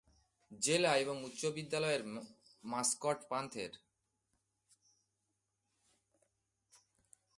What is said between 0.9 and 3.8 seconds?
এবং উচ্চ বিদ্যালয়ের মাস্কট "পান্থের"।